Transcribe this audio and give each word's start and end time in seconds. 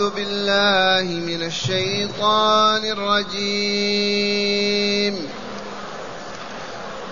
أعوذ 0.00 0.14
بالله 0.14 1.06
من 1.12 1.42
الشيطان 1.42 2.84
الرجيم. 2.84 4.48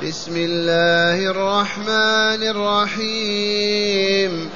بسم 0.03 0.37
الله 0.37 1.31
الرحمن 1.31 2.43
الرحيم. 2.49 4.51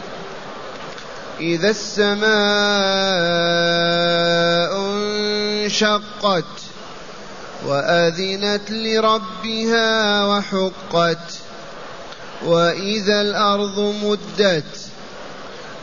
إذا 1.40 1.71
السماء 1.71 2.32
انشقت 4.96 6.45
وأذنت 7.67 8.71
لربها 8.71 10.25
وحقت 10.25 11.39
وإذا 12.45 13.21
الأرض 13.21 13.95
مدت 14.05 14.91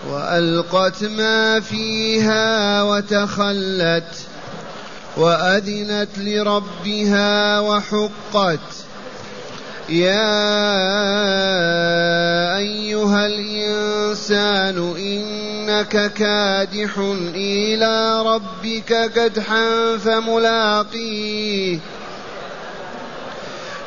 وألقت 0.08 1.04
ما 1.04 1.60
فيها 1.60 2.84
وتخلت 2.84 4.14
وأذنت 5.18 6.10
لربها 6.18 7.60
وحقت. 7.60 8.60
يا 9.90 10.48
أيها 12.58 13.26
الإنسان 13.26 14.94
إنك 14.98 16.14
كادح 16.14 16.98
إلى 17.36 18.22
ربك 18.22 19.12
كدحا 19.16 19.98
فملاقيه. 19.98 21.80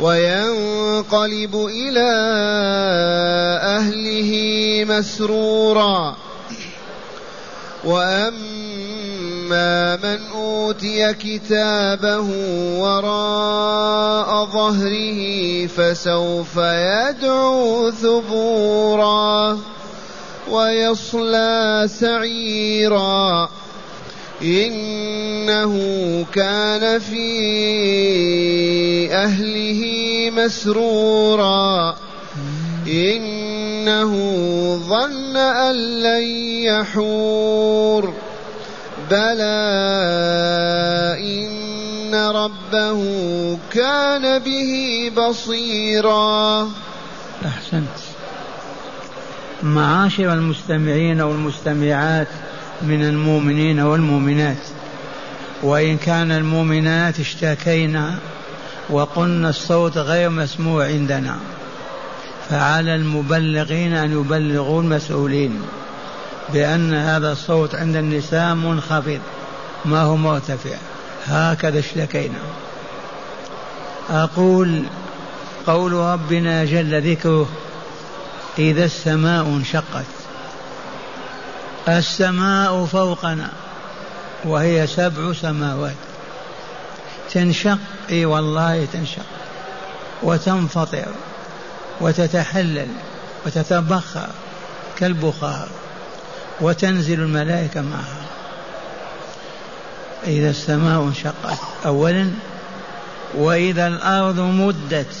وينقلب 0.00 1.56
إلى 1.56 2.10
أهله 3.62 4.30
مسرورا. 4.88 6.16
وأما 7.84 8.36
من 9.96 10.18
أوتي 10.34 11.14
كتابه 11.14 12.26
وراء 12.78 14.44
ظهره 14.44 15.20
فسوف 15.66 16.56
يدعو 16.56 17.90
ثبورا 17.90 19.58
ويصلى 20.50 21.88
سعيرا. 22.00 23.48
إنه 24.42 25.74
كان 26.32 26.98
في 26.98 27.28
أهله 29.12 29.82
مسرورا. 30.30 31.96
إنه 32.88 34.12
ظن 34.88 35.36
أن 35.36 36.02
لن 36.02 36.24
يحور. 36.62 38.14
بلى 39.10 39.56
إن 41.20 42.14
ربه 42.14 43.00
كان 43.72 44.38
به 44.38 45.10
بصيرا. 45.16 46.70
أحسنت. 47.46 47.98
معاشر 49.62 50.32
المستمعين 50.32 51.20
والمستمعات 51.20 52.28
من 52.82 53.02
المؤمنين 53.02 53.80
والمؤمنات. 53.80 54.56
وإن 55.62 55.96
كان 55.96 56.32
المؤمنات 56.32 57.20
اشتكينا 57.20 58.18
وقلنا 58.90 59.50
الصوت 59.50 59.98
غير 59.98 60.30
مسموع 60.30 60.86
عندنا 60.86 61.36
فعلى 62.50 62.94
المبلغين 62.94 63.92
أن 63.92 64.12
يبلغوا 64.12 64.82
المسؤولين 64.82 65.62
بأن 66.52 66.94
هذا 66.94 67.32
الصوت 67.32 67.74
عند 67.74 67.96
النساء 67.96 68.54
منخفض 68.54 69.20
ما 69.84 70.02
هو 70.02 70.16
مرتفع. 70.16 70.76
هكذا 71.26 71.78
اشتكينا. 71.78 72.38
أقول 74.10 74.82
قول 75.66 75.92
ربنا 75.92 76.64
جل 76.64 77.10
ذكره 77.10 77.48
إذا 78.58 78.84
السماء 78.84 79.46
انشقت 79.46 80.04
السماء 81.88 82.84
فوقنا 82.84 83.48
وهي 84.44 84.86
سبع 84.86 85.32
سماوات. 85.32 85.94
تنشق 87.32 87.78
إي 88.10 88.24
والله 88.24 88.86
تنشق 88.92 89.26
وتنفطر 90.22 91.08
وتتحلل 92.00 92.88
وتتبخر 93.46 94.28
كالبخار 94.98 95.68
وتنزل 96.60 97.20
الملائكة 97.20 97.80
معها. 97.80 98.26
إذا 100.26 100.50
السماء 100.50 101.02
انشقت 101.02 101.58
أولا 101.86 102.30
وإذا 103.34 103.86
الأرض 103.86 104.40
مدت 104.40 105.14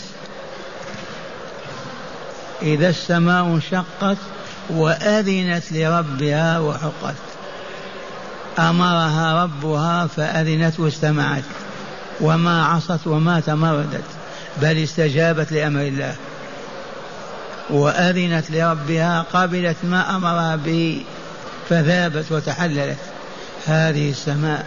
إذا 2.62 2.88
السماء 2.88 3.44
انشقت 3.44 4.16
وأذنت 4.70 5.64
لربها 5.70 6.58
وحقت. 6.58 7.14
أمرها 8.58 9.44
ربها 9.44 10.06
فأذنت 10.06 10.80
واستمعت. 10.80 11.44
وما 12.20 12.66
عصت 12.66 13.06
وما 13.06 13.40
تمردت 13.40 14.04
بل 14.62 14.82
استجابت 14.82 15.52
لأمر 15.52 15.80
الله. 15.80 16.14
وأذنت 17.70 18.50
لربها 18.50 19.24
قبلت 19.32 19.76
ما 19.84 20.16
أمرها 20.16 20.56
به 20.56 21.04
فذابت 21.68 22.32
وتحللت. 22.32 22.98
هذه 23.66 24.10
السماء. 24.10 24.66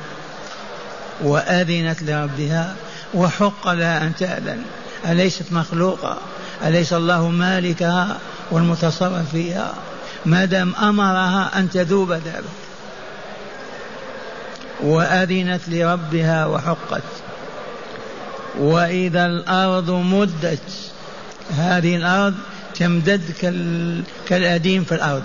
وأذنت 1.22 2.04
لربها 2.04 2.76
وحق 3.14 3.70
لها 3.72 4.04
أن 4.04 4.16
تأذن. 4.16 4.62
أليست 5.06 5.52
مخلوقة 5.52 6.18
أليس 6.66 6.94
الله 6.94 7.30
مالكها؟ 7.30 8.18
والمتصرف 8.52 9.32
فيها. 9.32 9.74
ما 10.26 10.46
دام 10.46 10.76
أمرها 10.76 11.60
أن 11.60 11.70
تذوب 11.70 12.12
ذابت. 12.12 12.44
وأذنت 14.84 15.62
لربها 15.68 16.46
وحقت. 16.46 17.04
وإذا 18.60 19.26
الأرض 19.26 19.92
مدت 19.92 20.60
هذه 21.58 21.96
الأرض 21.96 22.36
تمتد 22.76 23.22
كالأديم 24.28 24.84
في 24.84 24.96
الأرض. 24.96 25.24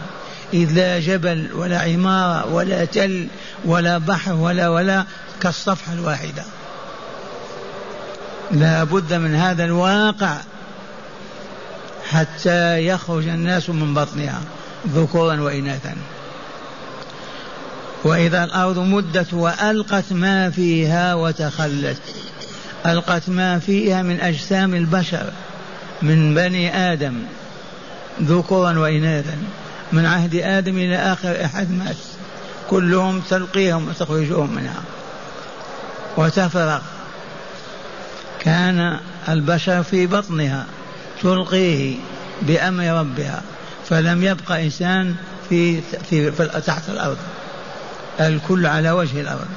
إذ 0.54 0.72
لا 0.72 1.00
جبل 1.00 1.48
ولا 1.54 1.78
عمارة 1.78 2.52
ولا 2.52 2.84
تل 2.84 3.28
ولا 3.64 3.98
بحر 3.98 4.32
ولا 4.32 4.68
ولا 4.68 5.04
كالصفحة 5.40 5.92
الواحدة. 5.92 6.44
لا 8.50 8.84
بد 8.84 9.14
من 9.14 9.34
هذا 9.34 9.64
الواقع. 9.64 10.36
حتى 12.10 12.86
يخرج 12.86 13.28
الناس 13.28 13.70
من 13.70 13.94
بطنها 13.94 14.40
ذكورا 14.88 15.40
وإناثا. 15.40 15.94
وإذا 18.04 18.44
الأرض 18.44 18.78
مدت 18.78 19.34
وألقت 19.34 20.12
ما 20.12 20.50
فيها 20.50 21.14
وتخلت 21.14 22.00
ألقت 22.86 23.28
ما 23.28 23.58
فيها 23.58 24.02
من 24.02 24.20
أجسام 24.20 24.74
البشر 24.74 25.32
من 26.02 26.34
بني 26.34 26.92
آدم 26.92 27.14
ذكورا 28.22 28.78
وإناثا 28.78 29.38
من 29.92 30.06
عهد 30.06 30.34
آدم 30.34 30.78
إلى 30.78 30.96
آخر 30.96 31.44
أحد 31.44 31.70
مات 31.70 31.96
كلهم 32.70 33.20
تلقيهم 33.20 33.88
وتخرجهم 33.88 34.54
منها. 34.54 34.82
وتفرغ. 36.16 36.80
كان 38.40 38.98
البشر 39.28 39.82
في 39.82 40.06
بطنها. 40.06 40.66
تلقيه 41.24 41.96
بأمر 42.42 43.00
ربها 43.00 43.42
فلم 43.88 44.24
يبقى 44.24 44.64
إنسان 44.64 45.14
في, 45.48 45.80
في, 46.10 46.32
في 46.32 46.62
تحت 46.66 46.88
الأرض 46.88 47.16
الكل 48.20 48.66
على 48.66 48.90
وجه 48.90 49.20
الأرض 49.20 49.48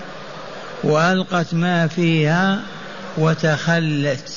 وألقت 0.84 1.54
ما 1.54 1.88
فيها 1.88 2.62
وتخلت 3.18 4.34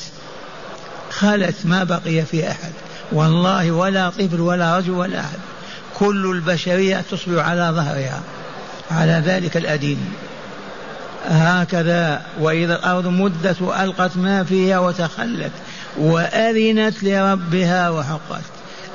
خلت 1.11 1.55
ما 1.65 1.85
بقي 1.85 2.23
في 2.23 2.51
أحد 2.51 2.73
والله 3.13 3.71
ولا 3.71 4.11
طفل 4.11 4.41
ولا 4.41 4.79
رجل 4.79 4.91
ولا 4.91 5.21
أحد 5.21 5.39
كل 5.95 6.31
البشرية 6.31 7.05
تصبح 7.11 7.49
على 7.49 7.71
ظهرها 7.75 8.21
على 8.91 9.23
ذلك 9.27 9.57
الأدين. 9.57 9.99
هكذا 11.29 12.23
وإذا 12.41 12.75
الأرض 12.75 13.07
مدت 13.07 13.63
وألقت 13.63 14.17
ما 14.17 14.45
فيها 14.45 14.79
وتخلت 14.79 15.53
وأذنت 15.99 17.03
لربها 17.03 17.91
وحقت. 17.91 18.43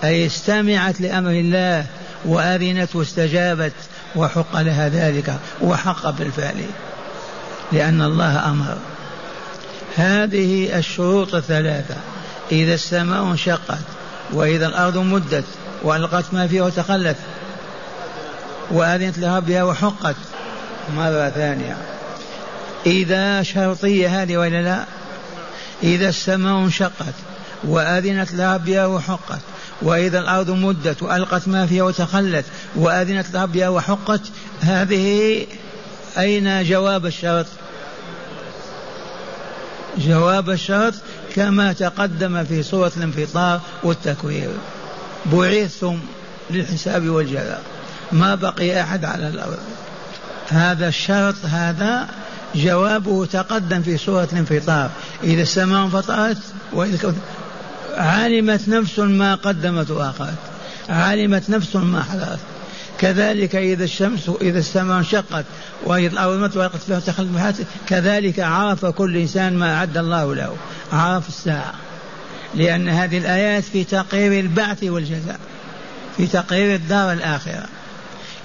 أي 0.04 0.26
استمعت 0.26 1.02
لأمر 1.02 1.32
الله 1.32 1.86
وأذنت 2.26 2.96
واستجابت 2.96 3.74
وحق 4.16 4.62
لها 4.62 4.90
ذلك 4.90 5.36
وحق 5.62 6.10
بالفعل. 6.10 6.66
لأن 7.72 8.02
الله 8.02 8.50
أمر. 8.50 8.78
هذه 9.96 10.78
الشروط 10.78 11.36
الثلاثة. 11.36 11.96
إذا 12.52 12.74
السماء 12.74 13.24
انشقت 13.24 13.84
وإذا 14.34 14.68
الأرض 14.68 14.98
مدت 14.98 15.46
وألقت 15.84 16.26
ما 16.34 16.48
فيها 16.48 16.64
وتخلت 16.64 17.18
وأذنت 18.72 19.18
لربها 19.18 19.64
وحقت. 19.64 20.16
مرة 20.96 21.30
ثانية. 21.30 21.78
إذا 22.86 23.44
شرطية 23.44 24.24
هذه 24.24 24.38
ولا 24.38 24.62
لا؟ 24.62 24.86
إذا 25.84 26.10
السماء 26.10 26.58
انشقت 26.58 27.14
وأذنت 27.64 28.34
لربها 28.34 28.86
وحقت 28.86 29.40
وإذا 29.82 30.20
الأرض 30.20 30.50
مدت 30.50 31.04
وألقت 31.04 31.48
ما 31.48 31.66
فيها 31.66 31.84
وتخلت 31.84 32.46
وأذنت 32.76 33.26
لربها 33.34 33.70
وحقت 33.70 34.22
هذه 34.62 35.46
أين 36.18 36.64
جواب 36.64 37.06
الشرط؟ 37.06 37.46
جواب 39.98 40.50
الشرط 40.50 40.94
كما 41.36 41.74
تقدم 41.74 42.44
في 42.44 42.64
سورة 42.64 42.92
الانفطار 42.98 43.62
والتكوير. 43.84 44.50
بعثتم 45.26 46.00
للحساب 46.50 47.10
والجزاء 47.10 47.64
ما 48.12 48.36
بقي 48.36 48.82
أحد 48.82 49.06
على 49.06 49.28
الأرض. 49.28 49.60
هذا 50.50 50.88
الشرط 50.88 51.36
هذا 51.46 52.08
جوابه 52.56 53.26
تقدم 53.26 53.82
في 53.82 53.98
سورة 53.98 54.28
الانفطار. 54.34 54.90
إذا 55.24 55.42
السماء 55.42 55.84
انفطرت 55.84 56.38
وإذا 56.74 57.14
علمت 57.98 58.68
نفس 58.68 59.00
ما 59.00 59.36
قدمت 59.36 59.92
وأخرت. 59.92 60.56
علمت 60.90 61.50
نفس 61.50 61.76
ما 61.76 62.04
حدث 62.04 62.40
كذلك 63.00 63.56
إذا 63.56 63.84
الشمس 63.84 64.32
إذا 64.42 64.60
السماء 64.60 64.98
انشقت 64.98 65.46
وإذا 65.84 66.14
الأرض 66.14 66.40
مت 66.40 66.58
وقت 66.58 66.78
فيها 66.78 67.00
تخلف 67.00 67.62
كذلك 67.88 68.40
عرف 68.40 68.86
كل 68.86 69.18
إنسان 69.18 69.58
ما 69.58 69.76
أعد 69.76 69.98
الله 69.98 70.36
له. 70.36 70.56
عرف 70.94 71.28
الساعة. 71.28 71.74
لأن 72.56 72.90
هذه 72.90 73.18
الآيات 73.18 73.64
في 73.64 73.84
تقرير 73.84 74.40
البعث 74.40 74.84
والجزاء 74.84 75.40
في 76.18 76.28
تقرير 76.28 76.76
الدار 76.76 77.14
الآخرة. 77.14 77.66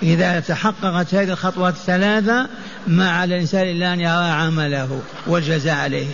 إذا 0.02 0.40
تحققت 0.40 1.14
هذه 1.14 1.32
الخطوات 1.32 1.74
الثلاثة 1.74 2.48
ما 2.86 3.10
على 3.10 3.34
الإنسان 3.34 3.62
إلا 3.62 3.92
أن 3.92 4.00
يرى 4.00 4.30
عمله 4.30 5.00
والجزاء 5.26 5.74
عليه. 5.74 6.08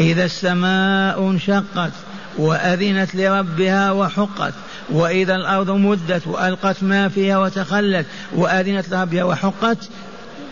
إذا 0.00 0.24
السماء 0.24 1.30
انشقت 1.30 1.92
وأذنت 2.38 3.14
لربها 3.14 3.92
وحقت 3.92 4.54
وإذا 4.90 5.34
الأرض 5.34 5.70
مدت 5.70 6.26
وألقت 6.26 6.82
ما 6.82 7.08
فيها 7.08 7.38
وتخلت 7.38 8.06
وأذنت 8.32 8.88
لربها 8.88 9.24
وحقت 9.24 9.78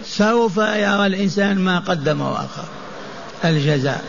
سوف 0.05 0.57
يرى 0.57 1.07
الإنسان 1.07 1.59
ما 1.59 1.79
قدم 1.79 2.21
وأخر. 2.21 2.65
الجزاء. 3.45 4.05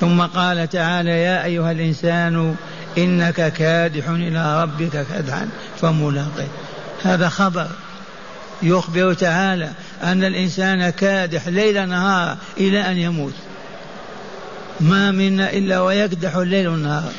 ثم 0.00 0.22
قال 0.22 0.68
تعالى 0.68 1.10
يا 1.10 1.44
أيها 1.44 1.72
الإنسان 1.72 2.54
إنك 2.98 3.52
كادح 3.52 4.08
إلى 4.08 4.62
ربك 4.62 5.06
كدحا. 5.14 5.48
فملاقيه 5.84 6.48
هذا 7.02 7.28
خبر 7.28 7.68
يخبر 8.62 9.14
تعالى 9.14 9.70
أن 10.02 10.24
الإنسان 10.24 10.90
كادح 10.90 11.48
ليل 11.48 11.88
نهار 11.88 12.36
إلى 12.58 12.90
أن 12.90 12.96
يموت. 12.96 13.32
ما 14.80 15.10
منا 15.10 15.52
إلا 15.52 15.80
ويكدح 15.80 16.36
الليل 16.36 16.68
والنهار. 16.68 17.12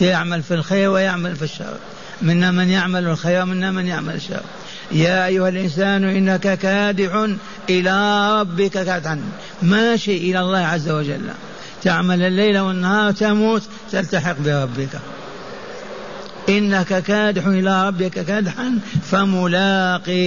يعمل 0.00 0.42
في 0.42 0.54
الخير 0.54 0.90
ويعمل 0.90 1.36
في 1.36 1.42
الشر. 1.42 1.76
منا 2.22 2.50
من 2.50 2.70
يعمل 2.70 3.06
الخير 3.06 3.42
ومنا 3.42 3.70
من 3.70 3.86
يعمل 3.86 4.14
الشر. 4.14 4.42
يا 4.92 5.26
أيها 5.26 5.48
الإنسان 5.48 6.04
إنك 6.04 6.58
كادح 6.58 7.28
إلى 7.70 8.28
ربك 8.40 8.70
كادحا. 8.70 9.20
ماشي 9.62 10.16
إلى 10.16 10.40
الله 10.40 10.58
عز 10.58 10.88
وجل. 10.88 11.30
تعمل 11.82 12.22
الليل 12.22 12.58
والنهار 12.58 13.12
تموت 13.12 13.62
تلتحق 13.92 14.36
بربك. 14.38 15.00
إنك 16.48 17.02
كادح 17.02 17.46
إلى 17.46 17.88
ربك 17.88 18.10
كدحا 18.10 18.78
فملاقيه 19.10 20.24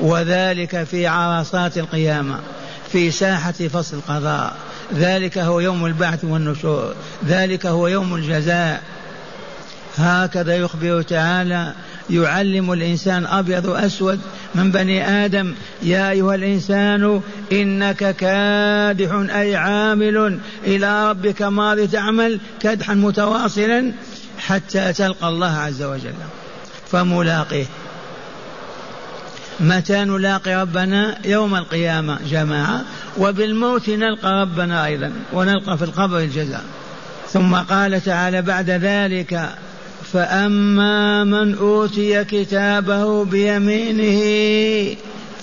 وذلك 0.00 0.84
في 0.84 1.06
عرصات 1.06 1.78
القيامة 1.78 2.38
في 2.92 3.10
ساحة 3.10 3.52
فصل 3.52 3.96
القضاء. 3.96 4.56
ذلك 4.94 5.38
هو 5.38 5.60
يوم 5.60 5.86
البعث 5.86 6.24
والنشور. 6.24 6.94
ذلك 7.26 7.66
هو 7.66 7.88
يوم 7.88 8.14
الجزاء. 8.14 8.82
هكذا 9.98 10.56
يخبر 10.56 11.02
تعالى 11.02 11.72
يعلم 12.10 12.72
الإنسان 12.72 13.26
أبيض 13.26 13.64
وأسود 13.64 14.20
من 14.54 14.70
بني 14.70 15.08
آدم. 15.08 15.54
يا 15.82 16.10
أيها 16.10 16.34
الإنسان 16.34 17.20
إنك 17.52 18.16
كادح 18.16 19.12
أي 19.36 19.56
عامل 19.56 20.38
إلى 20.66 21.10
ربك 21.10 21.42
ماضي 21.42 21.86
تعمل 21.86 22.40
كدحا 22.60 22.94
متواصلا. 22.94 23.92
حتى 24.46 24.92
تلقى 24.92 25.28
الله 25.28 25.56
عز 25.56 25.82
وجل. 25.82 26.14
فملاقيه. 26.90 27.66
متى 29.60 30.04
نلاقي 30.04 30.54
ربنا؟ 30.54 31.18
يوم 31.24 31.54
القيامة 31.54 32.18
جماعة. 32.30 32.84
وبالموت 33.18 33.88
نلقى 33.88 34.40
ربنا 34.42 34.86
أيضا 34.86 35.12
ونلقى 35.32 35.78
في 35.78 35.84
القبر 35.84 36.18
الجزاء. 36.18 36.64
ثم 37.32 37.54
قال 37.54 38.04
تعالى 38.04 38.42
بعد 38.42 38.70
ذلك 38.70 39.48
فأما 40.12 41.24
من 41.24 41.54
أوتي 41.54 42.24
كتابه 42.24 43.24
بيمينه 43.24 44.20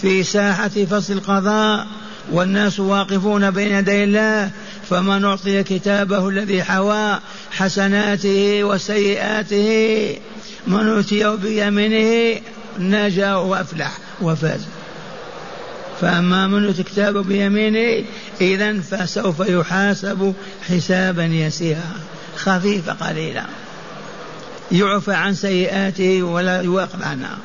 في 0.01 0.23
ساحة 0.23 0.67
فصل 0.67 1.13
القضاء 1.13 1.87
والناس 2.31 2.79
واقفون 2.79 3.51
بين 3.51 3.71
يدي 3.71 4.03
الله 4.03 4.51
فمن 4.89 5.25
أعطي 5.25 5.63
كتابه 5.63 6.29
الذي 6.29 6.63
حوى 6.63 7.19
حسناته 7.51 8.63
وسيئاته 8.63 10.17
من 10.67 10.87
أوتي 10.87 11.37
بيمينه 11.37 12.41
نجا 12.79 13.33
وأفلح 13.35 13.97
وفاز. 14.21 14.61
فأما 16.01 16.47
من 16.47 16.65
أوتي 16.65 16.83
كتابه 16.83 17.23
بيمينه 17.23 18.05
إذا 18.41 18.79
فسوف 18.79 19.39
يحاسب 19.39 20.33
حسابا 20.69 21.25
يسيرا. 21.25 21.91
خفيفا 22.35 22.91
قليلا 22.93 23.45
يعفى 24.71 25.13
عن 25.13 25.33
سيئاته 25.33 26.23
ولا 26.23 26.61
يواقب 26.61 27.03
عنها 27.03 27.37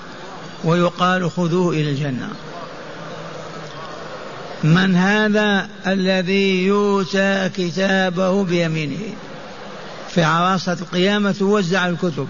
ويقال 0.64 1.30
خذوه 1.30 1.74
إلى 1.74 1.90
الجنة. 1.90 2.28
من 4.64 4.96
هذا 4.96 5.68
الذي 5.86 6.64
يؤتى 6.64 7.50
كتابه 7.56 8.44
بيمينه؟ 8.44 9.14
في 10.08 10.22
عراسة 10.22 10.72
القيامة 10.72 11.32
توزع 11.32 11.86
الكتب. 11.88 12.28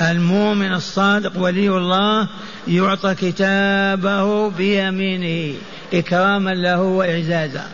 المؤمن 0.00 0.72
الصادق 0.72 1.38
ولي 1.38 1.68
الله 1.68 2.28
يعطى 2.68 3.14
كتابه 3.14 4.50
بيمينه 4.50 5.56
إكراما 5.94 6.50
له 6.50 6.80
وإعزازا 6.82 7.66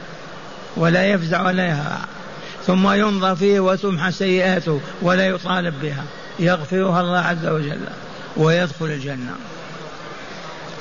ولا 0.76 1.06
يفزع 1.06 1.46
ولا 1.46 1.66
يهرع. 1.66 1.98
ثم 2.66 2.90
ينظر 2.92 3.34
فيه 3.34 3.60
وتمحى 3.60 4.12
سيئاته 4.12 4.80
ولا 5.02 5.26
يطالب 5.26 5.74
بها. 5.82 6.04
يغفرها 6.38 7.00
الله 7.00 7.18
عز 7.18 7.46
وجل 7.46 7.80
ويدخل 8.36 8.86
الجنة. 8.86 9.34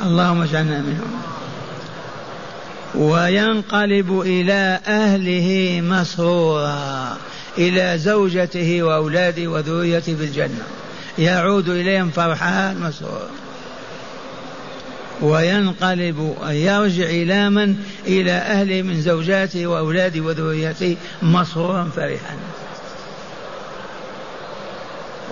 اللهم 0.01 0.41
اجعلنا 0.41 0.79
منهم. 0.79 1.38
وينقلب 2.95 4.21
إلى 4.21 4.79
أهله 4.87 5.81
مسرورا 5.81 7.17
إلى 7.57 7.97
زوجته 7.97 8.83
وأولاده 8.83 9.47
وذريته 9.47 10.15
في 10.15 10.23
الجنة. 10.23 10.63
يعود 11.17 11.69
إليهم 11.69 12.09
فرحان 12.09 12.79
مسرور 12.79 13.29
وينقلب 15.21 16.35
يرجع 16.49 17.03
إلى 17.03 17.49
من؟ 17.49 17.75
إلى 18.07 18.31
أهله 18.31 18.81
من 18.81 19.01
زوجاته 19.01 19.67
وأولاده 19.67 20.21
وذريته 20.21 20.97
مسرورا 21.21 21.91
فرحا. 21.95 22.37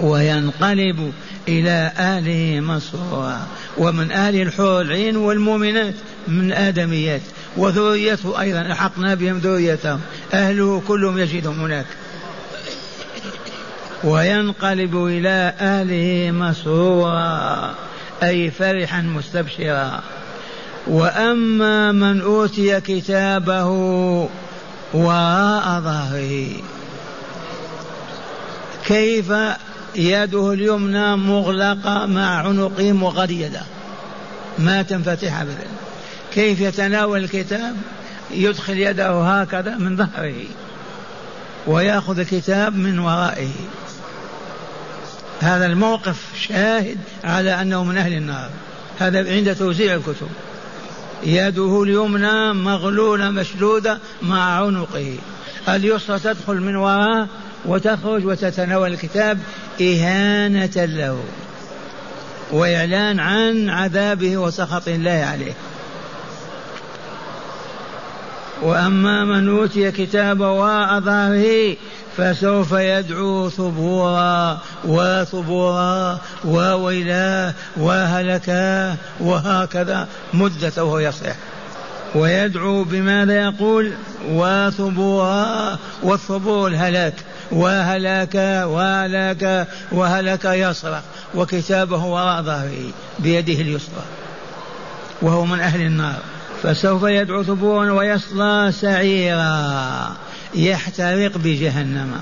وينقلب 0.01 1.13
إلى 1.47 1.91
أهله 1.97 2.59
مسرورا. 2.59 3.47
ومن 3.77 4.11
أهل 4.11 4.41
الحور 4.41 4.81
العين 4.81 5.17
والمؤمنات 5.17 5.93
من 6.27 6.51
آدميات. 6.51 7.21
وذريته 7.57 8.41
أيضا 8.41 8.61
ألحقنا 8.61 9.15
بهم 9.15 9.37
ذريتهم. 9.37 10.01
أهله 10.33 10.81
كلهم 10.87 11.17
يجدهم 11.17 11.59
هناك. 11.59 11.85
وينقلب 14.03 15.05
إلى 15.05 15.53
أهله 15.59 16.31
مسرورا 16.31 17.75
أي 18.23 18.51
فرحا 18.51 19.01
مستبشرا. 19.01 20.01
وأما 20.87 21.91
من 21.91 22.21
أوتي 22.21 22.81
كتابه 22.81 23.65
وراء 24.93 25.81
ظهره 25.81 26.49
كيف 28.85 29.33
يده 29.95 30.53
اليمنى 30.53 31.15
مغلقة 31.15 32.05
مع 32.05 32.47
عنقه 32.47 32.91
مغريدة. 32.91 33.61
ما 34.59 34.81
تنفتح 34.81 35.41
أبدا. 35.41 35.76
كيف 36.37 36.61
يتناول 36.61 37.23
الكتاب؟ 37.23 37.75
يدخل 38.31 38.79
يده 38.79 39.21
هكذا 39.21 39.75
من 39.75 39.97
ظهره 39.97 40.45
ويأخذ 41.67 42.19
الكتاب 42.19 42.75
من 42.75 42.99
ورائه. 42.99 43.51
هذا 45.39 45.65
الموقف 45.65 46.23
شاهد 46.47 46.97
على 47.23 47.61
أنه 47.61 47.83
من 47.83 47.97
أهل 47.97 48.13
النار. 48.13 48.49
هذا 48.99 49.31
عند 49.35 49.55
توزيع 49.55 49.95
الكتب. 49.95 50.27
يده 51.23 51.83
اليمنى 51.83 52.53
مغلولة 52.53 53.29
مشدودة 53.29 53.99
مع 54.21 54.59
عنقه. 54.59 55.15
اليسرى 55.69 56.19
تدخل 56.19 56.61
من 56.61 56.75
وراه 56.75 57.27
وتخرج 57.65 58.25
وتتناول 58.25 58.93
الكتاب 58.93 59.39
إهانة 59.81 60.85
له. 60.85 61.23
وإعلان 62.51 63.19
عن 63.19 63.69
عذابه 63.69 64.37
وسخط 64.37 64.87
الله 64.87 65.25
عليه. 65.31 65.53
وأما 68.61 69.25
من 69.25 69.49
أوتي 69.49 69.91
كتابه 69.91 70.51
وراء 70.51 70.99
ظهره 70.99 71.75
فسوف 72.17 72.71
يدعو 72.71 73.49
ثبورا 73.49 74.61
وثبورا 74.85 76.19
وويلاه 76.45 77.53
وهلكاه 77.77 78.95
وهكذا. 79.19 80.07
مدة 80.33 80.83
وهو 80.83 80.99
يصيح 80.99 81.35
ويدعو 82.15 82.83
بماذا 82.83 83.41
يقول؟ 83.43 83.93
وثبورا 84.29 85.77
والثبور 86.03 86.67
الهلاك 86.67 87.13
وهلاك 87.51 88.35
وهلاك 88.67 89.67
وهلك 89.91 90.45
يصرخ 90.45 91.01
وكتابه 91.35 92.05
وراء 92.05 92.41
ظهره 92.41 92.91
بيده 93.19 93.61
اليسرى. 93.61 94.03
وهو 95.21 95.45
من 95.45 95.59
أهل 95.59 95.81
النار. 95.81 96.19
فسوف 96.63 97.03
يدعو 97.03 97.43
ثبورا 97.43 97.91
ويصلى 97.91 98.71
سعيرا. 98.71 100.15
يحترق 100.55 101.37
بجهنم. 101.37 102.21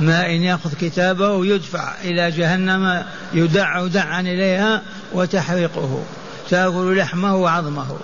ما 0.00 0.26
إن 0.26 0.42
يأخذ 0.42 0.74
كتابه 0.80 1.46
يدفع 1.46 1.94
إلى 2.04 2.30
جهنم 2.30 3.04
يدع 3.34 3.86
دعا 3.86 4.20
إليها 4.20 4.82
وتحرقه. 5.12 6.02
تأكل 6.50 6.98
لحمه 6.98 7.36
وعظمه. 7.36 7.96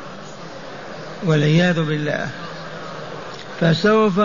والعياذ 1.26 1.82
بالله. 1.82 2.28
فسوف 3.60 4.20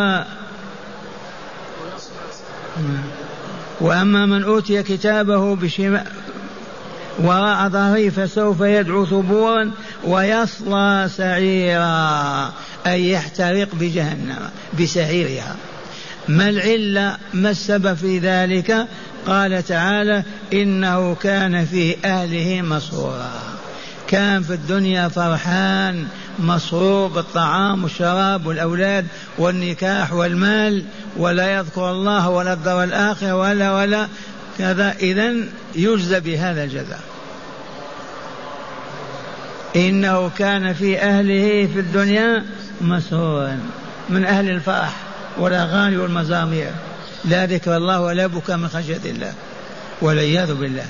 وأما 3.81 4.25
من 4.25 4.43
أوتي 4.43 4.83
كتابه 4.83 5.55
بشمال 5.55 6.07
وراء 7.19 7.69
ظهره 7.69 8.09
فسوف 8.09 8.61
يدعو 8.61 9.05
ثبورا 9.05 9.71
ويصلى 10.05 11.09
سعيرا 11.17 12.53
أي 12.87 13.11
يحترق 13.11 13.67
بجهنم 13.73 14.49
بسعيرها. 14.79 15.55
ما 16.27 16.49
العلة؟ 16.49 17.17
ما 17.33 17.49
السبب 17.49 17.93
في 17.93 18.19
ذلك؟ 18.19 18.87
قال 19.27 19.63
تعالى 19.63 20.23
إنه 20.53 21.15
كان 21.15 21.65
في 21.65 21.95
أهله 22.05 22.61
مسرورا 22.61 23.31
كان 24.07 24.43
في 24.43 24.53
الدنيا 24.53 25.07
فرحان 25.07 26.07
مسرور 26.39 27.07
بالطعام 27.07 27.83
والشراب 27.83 28.45
والأولاد 28.45 29.07
والنكاح 29.37 30.13
والمال 30.13 30.83
ولا 31.17 31.53
يذكر 31.57 31.91
الله 31.91 32.29
ولا 32.29 32.53
الدار 32.53 32.83
الآخرة 32.83 33.35
ولا 33.35 33.71
ولا. 33.71 34.07
كذا 34.57 34.95
إذا 34.99 35.33
يجزى 35.75 36.19
بهذا 36.19 36.63
الجزاء. 36.63 37.12
إنه 39.75 40.31
كان 40.37 40.73
في 40.73 40.99
أهله 40.99 41.67
في 41.73 41.79
الدنيا 41.79 42.43
مسرورا 42.81 43.59
من 44.09 44.25
أهل 44.25 44.49
الفرح 44.49 44.95
والأغاني 45.37 45.97
والمزامير. 45.97 46.71
لا 47.25 47.45
ذكر 47.45 47.77
الله 47.77 48.01
ولا 48.01 48.27
بكى 48.27 48.55
من 48.55 48.67
خشية 48.67 49.01
الله 49.05 49.33
والعياذ 50.01 50.53
بالله. 50.53 50.85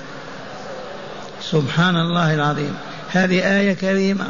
سبحان 1.41 1.95
الله 1.95 2.33
العظيم. 2.33 2.73
هذه 3.11 3.59
آية 3.59 3.73
كريمة. 3.73 4.25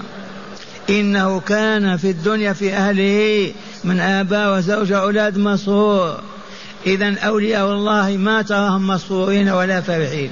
إنه 0.89 1.39
كان 1.39 1.97
في 1.97 2.09
الدنيا 2.09 2.53
في 2.53 2.73
أهله 2.73 3.51
من 3.83 3.99
آباء 3.99 4.57
وزوج 4.57 4.91
أولاد 4.91 5.37
مسرور. 5.37 6.19
إذا 6.85 7.19
أولياء 7.19 7.71
الله 7.71 8.17
ما 8.17 8.41
تراهم 8.41 8.87
مسرورين 8.87 9.49
ولا 9.49 9.81
فرحين. 9.81 10.31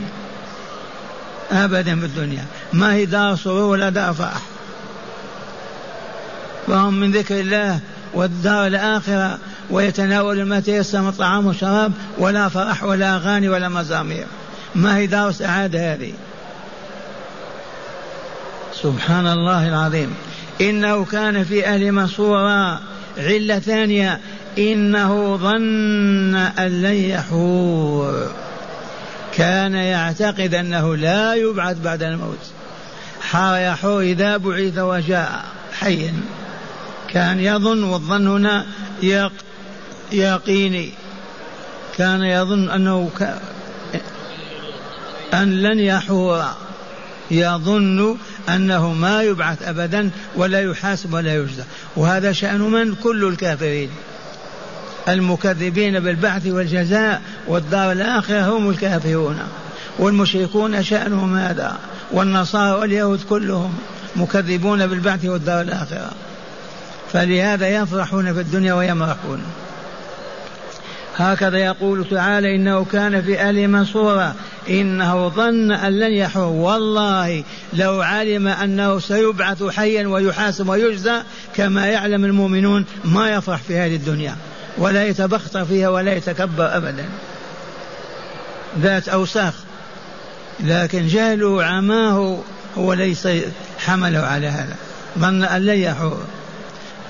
أبدا 1.52 2.00
في 2.00 2.06
الدنيا. 2.06 2.46
ما 2.74 2.94
هي 2.94 3.06
دار 3.06 3.36
سرور 3.36 3.64
ولا 3.64 3.90
دار 3.90 4.14
فرح 4.14 4.42
وهم 6.68 6.94
من 6.94 7.12
ذكر 7.12 7.40
الله 7.40 7.80
والدار 8.14 8.68
الآخرة 8.68 9.38
ويتناول 9.70 10.44
ما 10.44 10.60
تيسر 10.60 11.02
من 11.02 11.12
طعام 11.12 11.48
وشراب 11.48 11.92
ولا 12.18 12.50
فرح 12.50 12.84
ولا 12.84 13.16
أغاني 13.16 13.50
ولا 13.50 13.70
مزامير 13.70 14.26
ما 14.76 14.98
هي 14.98 15.08
دار 15.08 15.32
سعادة 15.32 15.94
هذه؟ 15.94 16.14
سبحان 18.74 19.28
الله 19.28 19.68
العظيم. 19.68 20.14
إنه 20.62 21.06
كان 21.06 21.44
في 21.44 21.68
أهل 21.68 21.92
مسورا 21.92 22.80
علة 23.18 23.60
ثانية. 23.60 24.20
إنه 24.58 25.38
ظن 25.38 26.36
أن 26.36 26.82
لن 26.82 26.96
يحور. 26.96 28.32
كان 29.34 29.74
يعتقد 29.74 30.54
أنه 30.54 30.96
لا 30.96 31.34
يبعث 31.36 31.78
بعد 31.78 32.04
الموت. 32.04 32.52
يحور 33.34 34.02
إذا 34.02 34.38
بعث 34.38 34.78
وجاء 34.78 35.46
حيا 35.80 36.14
كان 37.10 37.40
يظن 37.40 37.84
والظن 37.84 38.28
هنا 38.28 38.66
يق 39.04 39.32
يقيني. 40.12 40.92
كان 41.98 42.24
يظن 42.24 42.70
أنه 42.70 43.10
ك... 43.20 43.34
أن 45.34 45.62
لن 45.62 45.80
يحور 45.80 46.46
يظن 47.32 48.18
أنه 48.50 48.94
ما 48.94 49.24
يبعث 49.24 49.64
أبدا 49.64 50.10
ولا 50.36 50.62
يحاسب 50.62 51.14
ولا 51.14 51.36
يجزى. 51.36 51.64
وهذا 51.96 52.32
شأن 52.32 52.60
من؟ 52.62 52.96
كل 52.96 53.28
الكافرين. 53.28 53.90
المكذبين 55.10 56.00
بالبعث 56.00 56.48
والجزاء 56.48 57.22
والدار 57.48 57.92
الآخرة 57.92 58.58
هم 58.58 58.70
الكافرون. 58.70 59.40
والمشركون 60.00 60.84
شأنهم 60.84 61.36
هذا 61.36 61.78
والنصارى 62.12 62.80
واليهود 62.80 63.20
كلهم 63.30 63.74
مكذبون 64.16 64.88
بالبعث 64.88 65.26
والدار 65.26 65.62
الآخرة. 65.62 66.12
فلهذا 67.14 67.68
يفرحون 67.68 68.34
في 68.34 68.40
الدنيا 68.40 68.74
ويمرحون. 68.74 69.44
هكذا 71.18 71.58
يقول 71.58 72.10
تعالى 72.10 72.56
إنه 72.56 72.86
كان 72.86 73.22
في 73.22 73.42
أهل 73.42 73.68
منصورا 73.68 74.34
إنه 74.70 75.30
ظن 75.30 75.72
أن 75.72 76.00
لن 76.00 76.12
يحور. 76.12 76.46
والله 76.46 77.44
لو 77.74 78.02
علم 78.02 78.48
أنه 78.48 79.00
سيبعث 79.00 79.64
حيا 79.64 80.08
ويحاسب 80.08 80.70
ويجزى 80.70 81.22
كما 81.56 81.88
يعلم 81.88 82.26
المؤمنون 82.26 82.86
ما 83.06 83.30
يفرح 83.30 83.60
في 83.62 83.78
هذه 83.78 83.96
الدنيا. 83.96 84.36
ولا 84.78 85.08
يتبختر 85.08 85.66
فيها 85.66 85.90
ولا 85.90 86.14
يتكبر 86.14 86.78
أبدا. 86.78 87.06
ذات 88.80 89.10
أوساخ. 89.10 89.54
لكن 90.60 91.08
جهله 91.08 91.64
عماه 91.64 92.38
هو 92.78 92.94
ليس 92.94 93.28
حمله 93.78 94.20
على 94.20 94.48
هذا. 94.48 94.76
ظن 95.20 95.44
أن 95.44 95.62
لن 95.66 95.78
يحور 95.78 96.24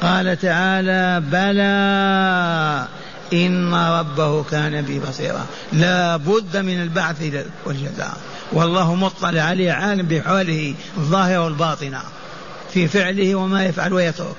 قال 0.01 0.39
تعالى 0.39 1.23
بلى 1.31 2.87
إن 3.33 3.73
ربه 3.73 4.43
كان 4.43 4.81
به 4.81 5.01
بصيرا. 5.09 5.45
لا 5.73 6.17
بد 6.17 6.57
من 6.57 6.81
البعث 6.81 7.45
والجزاء. 7.65 8.17
والله 8.51 8.95
مطلع 8.95 9.41
عليه 9.41 9.71
عالم 9.71 10.07
بحاله 10.07 10.73
الظاهرة 10.97 11.43
والباطنة 11.43 12.01
في 12.73 12.87
فعله 12.87 13.35
وما 13.35 13.65
يفعل 13.65 13.93
ويترك. 13.93 14.35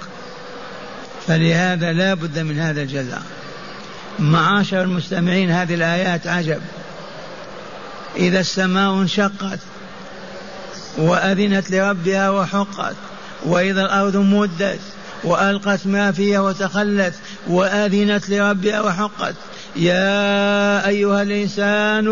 فلهذا 1.26 1.92
لا 1.92 2.14
بد 2.14 2.38
من 2.38 2.58
هذا 2.58 2.82
الجزاء. 2.82 3.22
معاشر 4.18 4.82
المستمعين 4.82 5.50
هذه 5.50 5.74
الآيات 5.74 6.26
عجب. 6.26 6.60
إذا 8.16 8.40
السماء 8.40 8.94
انشقت 8.94 9.58
وأذنت 10.98 11.70
لربها 11.70 12.30
وحقت 12.30 12.96
وإذا 13.44 13.82
الأرض 13.82 14.16
مدت 14.16 14.80
وألقت 15.24 15.86
ما 15.86 16.12
فيها 16.12 16.40
وتخلت 16.40 17.14
وأذنت 17.46 18.30
لربها 18.30 18.80
وحقت. 18.80 19.34
يا 19.76 20.88
أيها 20.88 21.22
الإنسان 21.22 22.08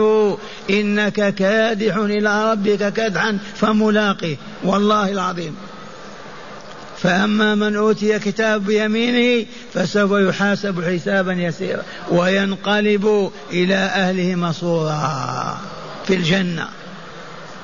إنك 0.71 1.35
كادح 1.35 1.97
إلى 1.97 2.53
ربك 2.53 2.93
كدحا 2.93 3.39
فملاقيه. 3.57 4.37
والله 4.65 5.13
العظيم. 5.13 5.57
فأما 7.03 7.55
من 7.55 7.77
أوتي 7.77 8.19
كتاب 8.19 8.65
بيمينه 8.65 9.47
فسوف 9.75 10.11
يحاسب 10.13 10.85
حسابا 10.85 11.33
يسيرا 11.33 11.83
وينقلب 12.11 13.31
إلى 13.53 13.75
أهله 13.75 14.35
مصورا 14.35 15.59
في 16.07 16.15
الجنة. 16.15 16.69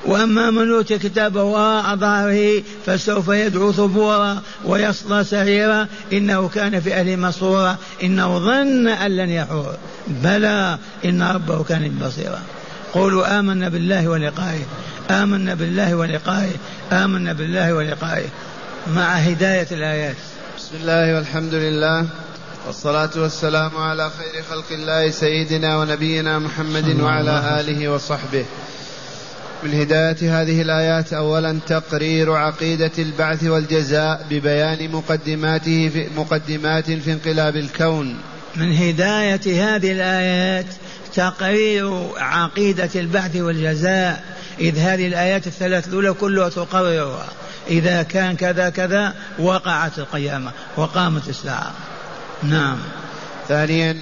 وأما 0.05 0.51
من 0.51 0.71
أوتي 0.71 0.97
كتابه 0.97 1.43
وراء 1.43 1.95
ظهره 1.95 2.63
فسوف 2.85 3.27
يدعو 3.27 3.71
ثبورا 3.71 4.41
ويصلى 4.65 5.23
سعيرا 5.23 5.87
إنه 6.13 6.49
كان 6.49 6.79
في 6.79 6.93
أهله 6.93 7.15
مسرورا 7.15 7.77
إنه 8.03 8.39
ظن 8.39 8.87
أن 8.87 9.17
لن 9.17 9.29
يحور. 9.29 9.73
بلى 10.07 10.77
إن 11.05 11.21
ربه 11.21 11.63
كان 11.63 11.99
بصيرا. 12.01 12.41
قولوا 12.93 13.39
آمنا 13.39 13.69
بالله 13.69 14.07
ولقائه. 14.07 14.63
آمنا 15.11 15.53
بالله 15.53 15.95
ولقائه. 15.95 16.55
آمنا 16.91 17.33
بالله 17.33 17.73
ولقائه. 17.73 18.27
مع 18.95 19.15
هداية 19.15 19.67
الآيات. 19.71 20.15
بسم 20.57 20.75
الله 20.81 21.15
والحمد 21.15 21.53
لله 21.53 22.05
والصلاة 22.67 23.09
والسلام 23.15 23.77
على 23.77 24.09
خير 24.09 24.43
خلق 24.49 24.65
الله 24.71 25.11
سيدنا 25.11 25.77
ونبينا 25.77 26.39
محمد 26.39 26.99
وعلى 26.99 27.59
آله 27.59 27.89
وصحبه. 27.89 28.45
من 29.63 29.73
هداية 29.73 30.41
هذه 30.41 30.61
الآيات 30.61 31.13
أولا 31.13 31.59
تقرير 31.67 32.33
عقيدة 32.33 32.91
البعث 32.99 33.43
والجزاء 33.43 34.25
ببيان 34.29 34.91
مقدماته 34.91 35.89
في 35.93 36.07
مقدمات 36.17 36.91
في 36.91 37.11
انقلاب 37.11 37.55
الكون. 37.55 38.17
من 38.55 38.77
هداية 38.77 39.75
هذه 39.75 39.91
الآيات 39.91 40.65
تقرير 41.15 42.09
عقيدة 42.17 42.89
البعث 42.95 43.35
والجزاء 43.35 44.23
إذ 44.59 44.77
هذه 44.77 45.07
الآيات 45.07 45.47
الثلاث 45.47 45.87
الأولى 45.87 46.13
كلها 46.13 46.49
تقررها. 46.49 47.27
إذا 47.69 48.03
كان 48.03 48.35
كذا 48.35 48.69
كذا 48.69 49.13
وقعت 49.39 49.99
القيامة 49.99 50.51
وقامت 50.77 51.29
الساعة. 51.29 51.71
نعم. 52.43 52.77
ثانيا 53.47 53.97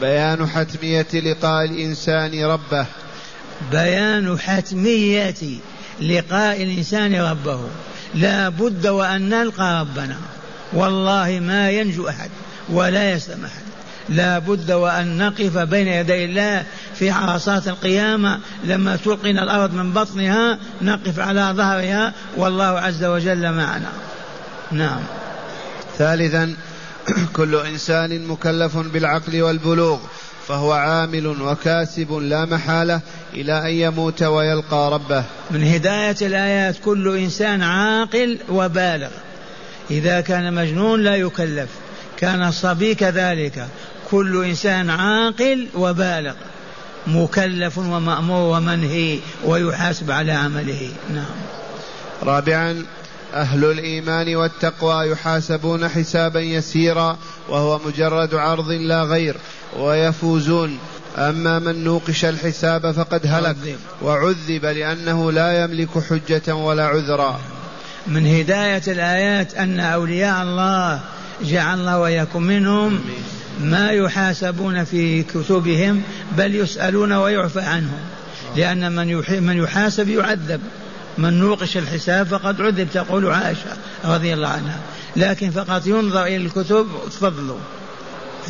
بيان 0.00 0.46
حتمية 0.46 1.06
لقاء 1.14 1.64
الإنسان 1.64 2.44
ربه. 2.44 2.86
بيان 3.72 4.38
حتمية 4.38 5.34
لقاء 6.00 6.62
الإنسان 6.62 7.14
ربه. 7.14 7.60
لا 8.14 8.48
بد 8.48 8.86
وأن 8.86 9.28
نلقى 9.28 9.80
ربنا. 9.80 10.16
والله 10.72 11.40
ما 11.42 11.70
ينجو 11.70 12.08
أحد 12.08 12.30
ولا 12.68 13.12
يسلم 13.12 13.44
أحد. 13.44 13.73
لا 14.08 14.38
بد 14.38 14.72
وأن 14.72 15.18
نقف 15.18 15.58
بين 15.58 15.88
يدي 15.88 16.24
الله 16.24 16.64
في 16.94 17.10
عرصات 17.10 17.68
القيامة. 17.68 18.38
لما 18.64 18.96
تلقنا 18.96 19.42
الأرض 19.42 19.74
من 19.74 19.92
بطنها 19.92 20.58
نقف 20.82 21.18
على 21.18 21.52
ظهرها. 21.56 22.12
والله 22.36 22.64
عز 22.64 23.04
وجل 23.04 23.52
معنا. 23.52 23.92
نعم. 24.72 25.00
ثالثا 25.98 26.54
كل 27.36 27.56
إنسان 27.56 28.26
مكلف 28.26 28.76
بالعقل 28.76 29.42
والبلوغ 29.42 29.98
فهو 30.48 30.72
عامل 30.72 31.26
وكاسب 31.26 32.12
لا 32.12 32.44
محالة 32.44 33.00
إلى 33.34 33.58
أن 33.58 33.74
يموت 33.74 34.22
ويلقى 34.22 34.90
ربه. 34.92 35.24
من 35.50 35.64
هداية 35.64 36.16
الآيات 36.22 36.76
كل 36.84 37.16
إنسان 37.16 37.62
عاقل 37.62 38.38
وبالغ. 38.48 39.10
إذا 39.90 40.20
كان 40.20 40.54
مجنون 40.54 41.02
لا 41.02 41.16
يكلف. 41.16 41.68
كان 42.16 42.42
الصبي 42.42 42.94
كذلك. 42.94 43.66
كل 44.14 44.44
إنسان 44.44 44.90
عاقل 44.90 45.66
وبالغ 45.74 46.34
مكلف 47.06 47.78
ومأمور 47.78 48.56
ومنهي 48.56 49.18
ويحاسب 49.44 50.10
على 50.10 50.32
عمله. 50.32 50.88
نعم. 51.14 51.34
رابعا 52.22 52.84
أهل 53.34 53.64
الإيمان 53.64 54.36
والتقوى 54.36 55.10
يحاسبون 55.10 55.88
حسابا 55.88 56.40
يسيرا 56.40 57.18
وهو 57.48 57.80
مجرد 57.86 58.34
عرض 58.34 58.70
لا 58.70 59.02
غير 59.02 59.36
ويفوزون. 59.78 60.78
أما 61.16 61.58
من 61.58 61.84
نوقش 61.84 62.24
الحساب 62.24 62.92
فقد 62.92 63.20
هلك 63.26 63.56
وعذب 64.02 64.64
لأنه 64.64 65.32
لا 65.32 65.64
يملك 65.64 65.88
حجة 66.10 66.54
ولا 66.54 66.86
عذرا. 66.86 67.40
من 68.06 68.26
هداية 68.26 68.82
الآيات 68.88 69.54
أن 69.54 69.80
أولياء 69.80 70.42
الله 70.42 71.00
جعل 71.42 71.80
الله 71.80 71.98
وإياكم 71.98 72.42
منهم. 72.42 73.00
ما 73.60 73.90
يحاسبون 73.90 74.84
في 74.84 75.22
كتبهم 75.22 76.02
بل 76.38 76.54
يسألون 76.54 77.12
ويعفى 77.12 77.60
عنهم. 77.60 78.00
لأن 78.56 78.92
من 78.92 79.22
من 79.46 79.56
يحاسب 79.56 80.08
يعذب. 80.08 80.60
من 81.18 81.40
نوقش 81.40 81.76
الحساب 81.76 82.26
فقد 82.26 82.60
عذب 82.60 82.88
تقول 82.94 83.32
عائشة 83.32 83.76
رضي 84.04 84.34
الله 84.34 84.48
عنها. 84.48 84.78
لكن 85.16 85.50
فقط 85.50 85.86
ينظر 85.86 86.24
إلى 86.24 86.36
الكتب 86.36 86.86
تفضلوا. 87.06 87.58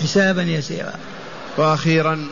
حسابا 0.03 0.43
يسيرا. 0.43 0.93
وأخيرا 1.57 2.27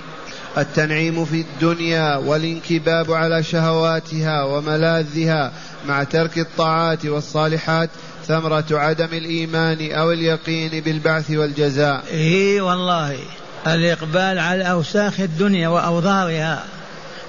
التنعيم 0.59 1.25
في 1.25 1.41
الدنيا 1.41 2.17
والانكباب 2.17 3.13
على 3.13 3.43
شهواتها 3.43 4.45
وملاذها 4.45 5.53
مع 5.87 6.05
ترك 6.05 6.39
الطاعات 6.39 7.07
والصالحات 7.07 7.91
ثمرة 8.29 8.65
عدم 8.71 9.09
الإيمان 9.13 9.93
أو 9.93 10.13
اليقين 10.13 10.81
بالبعث 10.81 11.31
والجزاء. 11.31 12.05
إي 12.13 12.61
والله 12.61 13.19
الإقبال 13.67 14.39
على 14.39 14.71
أوساخ 14.71 15.21
الدنيا 15.21 15.69
وأوضارها 15.69 16.65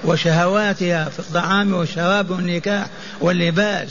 وشهواتها 0.04 1.04
في 1.04 1.18
الطعام 1.18 1.74
والشراب 1.74 2.30
والنكاح 2.30 2.86
واللباس 3.20 3.88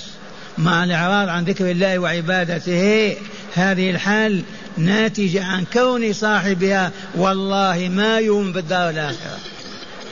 مع 0.57 0.83
الإعراض 0.83 1.29
عن 1.29 1.43
ذكر 1.43 1.71
الله 1.71 1.99
وعبادته. 1.99 3.15
هذه 3.53 3.91
الحال 3.91 4.43
ناتجة 4.77 5.43
عن 5.45 5.65
كون 5.73 6.13
صاحبها 6.13 6.91
والله 7.15 7.89
ما 7.91 8.19
يؤمن 8.19 8.53
بالدار 8.53 8.89
الآخرة 8.89 9.37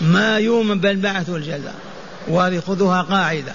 ما 0.02 0.38
يؤمن 0.38 0.80
بالبعث 0.80 1.30
والجزاء 1.30 1.76
وهذه 2.28 2.60
خذوها 2.60 3.02
قاعدة. 3.02 3.54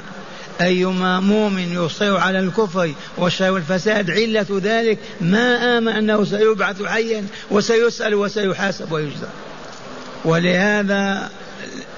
أيما 0.60 1.20
مؤمن 1.20 1.72
يصر 1.72 2.16
على 2.16 2.38
الكفر 2.38 2.94
والشر 3.16 3.50
والفساد 3.50 4.10
علة 4.10 4.46
ذلك 4.50 4.98
ما 5.20 5.78
آمن 5.78 5.88
أنه 5.88 6.24
سيبعث 6.24 6.82
حيا 6.82 7.24
وسيسأل 7.50 8.14
وسيحاسب 8.14 8.92
ويجزى. 8.92 9.26
ولهذا 10.24 11.30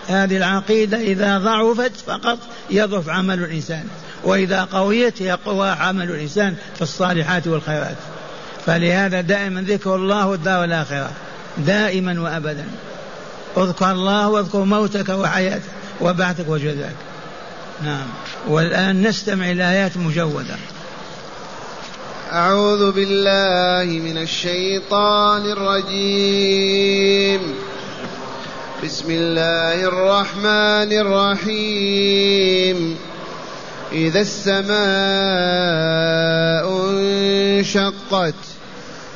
هذه 0.09 0.37
العقيدة 0.37 1.01
إذا 1.01 1.39
ضعفت 1.39 1.93
فقط 2.07 2.39
يضعف 2.71 3.09
عمل 3.09 3.39
الإنسان 3.39 3.85
وإذا 4.25 4.65
قويت 4.65 5.21
يقوى 5.21 5.69
عمل 5.69 6.11
الإنسان 6.11 6.57
في 6.75 6.83
الصالحات 6.83 7.47
والخيرات. 7.47 7.97
فلهذا 8.67 9.21
دائما 9.21 9.61
ذكر 9.61 9.95
الله 9.97 10.27
والدار 10.27 10.65
الآخرة 10.65 11.11
دائما 11.59 12.21
وأبدا. 12.21 12.65
اذكر 13.57 13.91
الله 13.91 14.29
واذكر 14.29 14.65
موتك 14.65 15.09
وحياتك 15.09 15.63
وبعثك 16.01 16.49
وجزاك. 16.49 17.08
نعم. 17.85 18.07
والآن 18.49 19.09
نستمع 19.09 19.51
إلى 19.51 19.71
آيات 19.71 19.97
مجودة. 19.97 20.57
أعوذ 22.33 22.93
بالله 22.93 23.99
من 23.99 24.19
الشيطان 24.19 25.53
الرجيم. 25.53 27.41
بسم 28.85 29.11
الله 29.11 29.85
الرحمن 29.85 30.93
الرحيم. 31.01 32.97
إذا 33.93 34.21
السماء 34.21 34.69
انشقت 36.91 38.35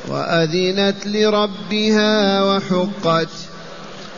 وأذنت 0.07 0.95
لربها 1.05 2.43
وحقت 2.43 3.52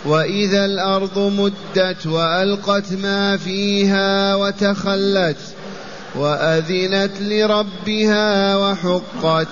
وإذا 0.05 0.65
الأرض 0.65 1.19
مدت 1.19 2.07
وألقت 2.07 2.93
ما 2.93 3.37
فيها 3.37 4.35
وتخلت 4.35 5.37
وأذنت 6.15 7.11
لربها 7.21 8.55
وحقت 8.55 9.47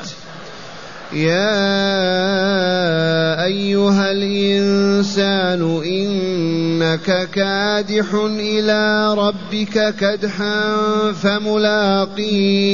يا 1.14 1.54
أيها 3.46 4.12
الإنسان 4.12 5.82
إنك 5.86 7.30
كادح 7.30 8.14
إلى 8.40 9.14
ربك 9.14 9.96
كدحا 9.96 10.78
فملاقيه 11.22 12.74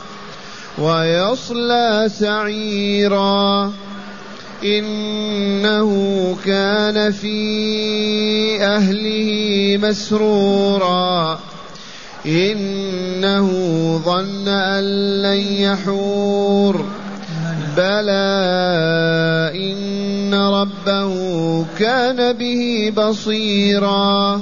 ويصلى 0.77 2.09
سعيرا. 2.19 3.73
إنه 4.63 5.91
كان 6.45 7.11
في 7.11 8.63
أهله 8.63 9.77
مسرورا. 9.83 11.39
إنه 12.25 13.47
ظن 14.05 14.47
أن 14.47 14.83
لن 15.21 15.39
يحور. 15.39 16.85
بلى 17.77 18.31
إن 19.55 20.33
ربه 20.33 21.65
كان 21.79 22.33
به 22.33 22.93
بصيرا. 22.97 24.41